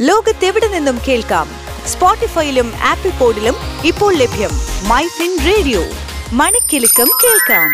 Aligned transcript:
ലോകത്തെവിടെ 0.00 0.68
നിന്നും 0.68 0.98
കേൾക്കാം? 1.08 1.48
സ്പോട്ടിഫൈയിലും 1.86 2.72
ആപ്പിൾ 2.82 3.10
പോഡിലും 3.10 3.54
ഇപ്പോൾ 3.84 4.14
ലഭ്യം 4.14 4.50
മൈ 4.88 5.06
ഫിൻ 5.06 5.38
റേഡിയോ. 5.46 5.80
മണിക്കിലുക്കം 6.32 7.06
കേൾക്കാം. 7.24 7.70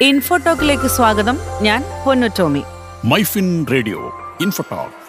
ഇൻഫോടോക്കിലേക്ക് 0.00 0.86
സ്വാഗതം. 0.86 1.38
ഞാൻ 1.62 1.84
പൊന്നു 2.06 2.26
ടോമി. 2.38 2.62
MyFin 3.04 3.66
radio 3.72 3.98
Infotalk. 4.40 5.00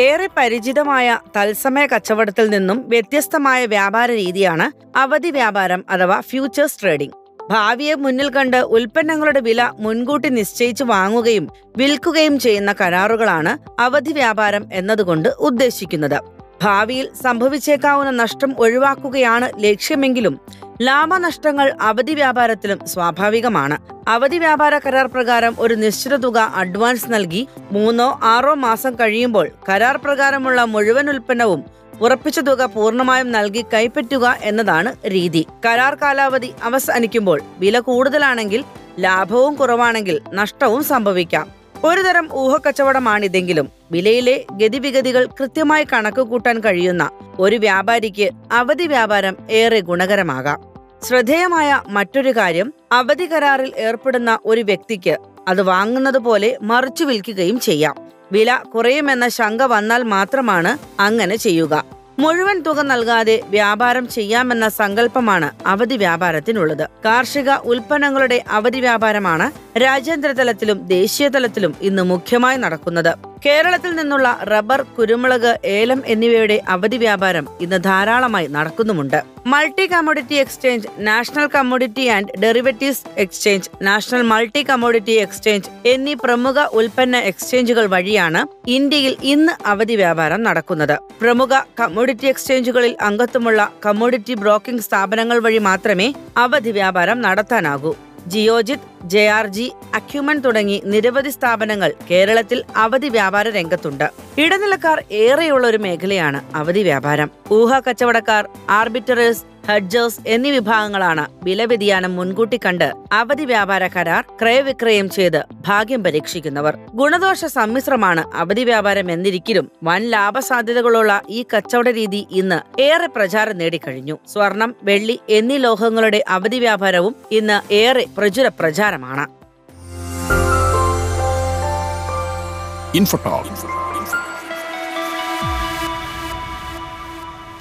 ഏറെ 0.00 0.28
പരിചിതമായ 0.36 1.18
തത്സമയ 1.36 1.86
കച്ചവടത്തിൽ 1.86 2.50
നിന്നും 2.50 2.88
വ്യത്യസ്തമായ 2.88 3.66
വ്യാപാര 3.66 4.10
രീതിയാണ് 4.10 4.98
അവധി 4.98 5.30
വ്യാപാരം 5.30 5.84
അഥവാ 5.90 6.20
ഫ്യൂച്ചേഴ്സ് 6.20 6.82
ട്രേഡിംഗ് 6.82 7.19
ഭാവിയെ 7.50 7.94
മുന്നിൽ 7.94 8.28
കണ്ട് 8.30 8.56
ഉൽപ്പന്നങ്ങളുടെ 8.56 9.40
വില 9.40 9.70
മുൻകൂട്ടി 9.78 10.28
നിശ്ചയിച്ച് 10.28 10.84
വാങ്ങുകയും 10.84 11.48
വിൽക്കുകയും 11.76 12.38
ചെയ്യുന്ന 12.38 12.74
കരാറുകളാണ് 12.80 13.80
അവധി 13.80 14.12
വ്യാപാരം 14.12 14.66
എന്നതുകൊണ്ട് 14.72 15.28
ഉദ്ദേശിക്കുന്നത്. 15.28 16.20
ഭാവിയിൽ 16.62 17.10
സംഭവിച്ചേക്കാവുന്ന 17.22 18.10
നഷ്ടം 18.10 18.54
ഒഴിവാക്കുകയാണ് 18.58 19.64
ലക്ഷ്യമെങ്കിലും 19.64 20.40
ലാഭനഷ്ടങ്ങൾ 20.82 21.72
അവധി 21.80 22.14
വ്യാപാരത്തിലും 22.14 22.86
സ്വാഭാവികമാണ്. 22.86 23.78
അവധി 24.08 24.38
വ്യാപാര 24.38 24.78
കരാർ 24.78 25.06
പ്രകാരം 25.06 25.54
ഒരു 25.58 25.74
നിശ്ചിത 25.74 26.16
തുക 26.16 26.38
അഡ്വാൻസ് 26.38 27.12
നൽകി 27.12 27.48
മൂന്നോ 27.72 28.20
ആറോ 28.22 28.54
മാസം 28.54 28.94
കഴിയുമ്പോൾ 28.94 29.48
കരാർ 29.68 29.96
പ്രകാരമുള്ള 29.96 30.64
മുഴുവൻ 30.64 31.10
ഉൽപ്പന്നവും 31.10 31.64
ഉറപ്പിച്ച 32.00 32.40
തുക 32.40 32.64
പൂർണമായും 32.64 33.32
നൽകി 33.32 33.64
കൈപ്പറ്റുക 33.74 34.38
എന്നതാണ് 34.42 35.10
രീതി. 35.10 35.46
കരാർ 35.66 35.94
കാലാവധി 35.94 36.52
അവസാനിക്കുമ്പോൾ 36.62 37.42
വില 37.58 37.80
കൂടുതലാണെങ്കിൽ 37.80 38.64
ലാഭവും 39.00 39.54
കുറവാണെങ്കിൽ 39.54 40.20
നഷ്ടവും 40.32 40.84
സംഭവിക്കാം. 40.84 41.48
ഒരുതരം 41.84 42.28
ഊഹക്കച്ചവടമാണിതെങ്കിലും 42.32 43.68
വിലയിലെ 43.92 44.44
ഗതിവിഗതികൾ 44.52 45.26
കൃത്യമായി 45.26 45.86
കണക്കുകൂട്ടാൻ 45.92 46.60
കഴിയുന്ന 46.60 47.10
ഒരു 47.38 47.56
വ്യാപാരിക്ക് 47.56 48.30
അവധി 48.52 48.86
വ്യാപാരം 48.86 49.36
ഏറെ 49.50 49.80
ഗുണകരമാകാം. 49.80 50.70
ശ്രദ്ധേയമായ 51.02 51.82
മറ്റൊരു 51.88 52.36
കാര്യം 52.36 52.74
അവധി 52.92 53.26
കരാറിൽ 53.26 53.72
ഏർപ്പെടുന്ന 53.76 54.38
ഒരു 54.44 54.60
വ്യക്തിക്ക് 54.60 55.16
അത് 55.48 55.62
വാങ്ങുന്നത് 55.62 56.18
പോലെ 56.18 56.58
മറിച്ചു 56.62 57.04
വിൽക്കുകയും 57.04 57.60
ചെയ്യാം. 57.60 58.09
വില 58.32 58.56
കുറയുമെന്ന 58.74 59.28
ശങ്ക 59.28 59.62
വന്നാൽ 59.62 60.02
മാത്രമാണ് 60.02 60.78
അങ്ങനെ 61.02 61.36
ചെയ്യുക. 61.36 61.84
മുഴുവൻ 62.18 62.60
തുക 62.60 62.80
നൽകാതെ 62.80 63.40
വ്യാപാരം 63.48 64.08
ചെയ്യാമെന്ന 64.08 64.68
സങ്കല്പമാണ് 64.68 65.52
അവധി 65.66 65.96
വ്യാപാരത്തിനുള്ളത്. 65.96 66.88
കാർഷിക 67.04 67.50
ഉൽപ്പന്നങ്ങളുടെ 67.50 68.44
അവധി 68.50 68.80
വ്യാപാരമാണ് 68.80 69.78
രാജ്യാന്തര 69.78 70.32
തലത്തിലും 70.32 70.86
ദേശീയ 70.86 71.28
തലത്തിലും 71.28 71.74
ഇന്ന് 71.80 72.02
മുഖ്യമായി 72.02 72.56
നടക്കുന്നത്. 72.56 73.29
കേരളത്തിൽ 73.44 73.92
നിന്നുള്ള 73.96 74.28
റബ്ബർ 74.50 74.80
കുരുമുളക് 74.96 75.52
ഏലം 75.64 76.00
എന്നിവയുടെ 76.06 76.56
അവധി 76.68 76.96
വ്യാപാരം 76.96 77.46
ഇന്ന് 77.60 77.78
ധാരാളമായി 77.84 78.48
നടക്കുന്നുമുണ്ട്. 78.56 79.20
Multi 79.46 79.86
commodity 79.86 80.34
exchange 80.34 80.88
national 80.98 81.46
commodity 81.54 82.04
and 82.16 82.32
derivatives 82.42 83.04
exchange 83.16 83.70
national 83.82 84.22
multi 84.32 84.62
commodity 84.62 85.12
exchange 85.12 85.70
എന്നീ 85.92 86.14
പ്രമുഖ 86.24 86.66
ഉൽപ്പന്ന 86.80 87.16
എക്സ്ചേഞ്ചുകൾ 87.30 87.86
വഴിയാണ് 87.94 88.42
ഇന്ത്യയിൽ 88.76 89.16
ഇന്ന് 89.32 89.54
അവധി 89.66 89.96
വ്യാപാരം 90.02 90.42
നടക്കുന്നത്. 90.42 90.96
പ്രമുഖ 91.22 91.62
കമ്മോഡിറ്റി 91.80 92.26
എക്സ്ചേഞ്ചുകളിൽ 92.26 92.96
അംഗത്വമുള്ള 93.00 93.70
കമ്മോഡിറ്റി 93.86 94.34
ബ്രോക്കിംഗ് 94.34 94.86
സ്ഥാപനങ്ങൾ 94.88 95.38
വഴി 95.38 95.58
മാത്രമേ 95.70 96.14
അവധി 96.36 96.70
വ്യാപാരം 96.70 97.20
നടത്താനാകൂ. 97.26 97.94
Geojit 98.32 98.86
J 99.12 99.22
R 99.28 99.46
G 99.46 99.72
Acumen 99.94 100.38
തുടങ്ങി 100.38 100.82
നിരവധി 100.84 101.30
സ്ഥാപനങ്ങൾ 101.30 101.90
കേരളത്തിൽ 102.10 102.58
അവധി 102.76 103.08
വ്യാപാര 103.08 103.48
രംഗത്തുണ്ട്. 103.48 104.06
ഇടനിലക്കാർ 104.40 104.98
ഏറെയുള്ള 105.12 105.66
ഒരു 105.66 105.76
മേഖലയാണ് 105.76 106.40
അവധി 106.54 106.82
വ്യാപാരം. 106.82 107.30
ഊഹ 107.52 107.78
കച്ചവടക്കാർ 107.78 108.48
ആർബിറ്ററേഴ്സ് 108.70 109.44
ഹഡ്ജേഴ്സ് 109.68 110.20
എന്നീ 110.26 110.50
വിഭാഗങ്ങളാണ് 110.50 111.26
വില 111.42 111.64
വ്യതിയാനം 111.64 112.16
മുൻകൂട്ടി 112.16 112.60
കണ്ട് 112.64 112.92
അവധി 113.12 113.44
വ്യാപാര 113.44 113.86
കരാർ 113.86 114.24
ക്രയവിക്രയം 114.42 115.10
ചെയ്ത് 115.10 115.44
ഭാഗ്യം 115.66 116.04
പരീക്ഷിക്കുന്നവർ. 116.04 116.78
ഗുണദോഷ 116.94 117.44
സമ്മിശ്രമാണ് 117.44 118.24
അവധി 118.34 118.64
വ്യാപാരം 118.64 119.10
എന്നിരിക്കലും 119.10 119.70
വൻ 119.84 120.02
ലാഭസാധ്യതകളുള്ള 120.10 121.22
ഈ 121.28 121.44
കച്ചവട 121.56 121.88
രീതി 121.90 122.26
ഇന്ന് 122.30 122.80
ഏറെ 122.80 123.06
പ്രചാരം 123.06 123.58
നേടിക്കഴിഞ്ഞു. 123.58 124.18
സ്വർണം 124.28 124.74
വെള്ളി 124.82 125.20
എന്നീ 125.28 125.56
ലോഹങ്ങളുടെ 125.56 126.24
അവധി 126.28 126.58
വ്യാപാരവും 126.58 127.16
ഇന്ന് 127.30 127.74
ഏറെ 127.74 128.06
പ്രചുര 128.18 128.48
പ്രചാരമാണ്. 128.48 129.26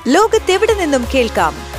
ലോകത്തെവിടെ 0.07 0.73
നിന്നും 0.73 1.05
കേൾക്കാം? 1.15 1.78